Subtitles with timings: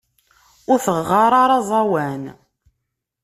[0.71, 2.23] Ur teɣɣar ara aẓawan.